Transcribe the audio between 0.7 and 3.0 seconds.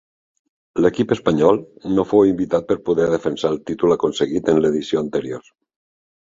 L'equip espanyol no fou invitat per